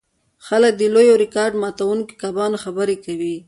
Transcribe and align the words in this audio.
خلک 0.47 0.73
د 0.77 0.83
لویو 0.93 1.13
او 1.15 1.21
ریکارډ 1.23 1.53
ماتوونکو 1.63 2.13
کبانو 2.21 2.57
خبرې 2.63 2.95
کوي 3.05 3.35